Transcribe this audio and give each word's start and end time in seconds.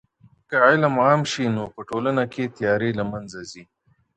که 0.49 0.55
علم 0.67 0.95
عام 1.03 1.21
سي 1.31 1.45
نو 1.55 1.63
په 1.73 1.81
ټولنه 1.89 2.23
کي 2.33 2.43
تیارې 2.57 2.89
له 2.99 3.03
منځه 3.11 3.39
ځي. 3.51 3.63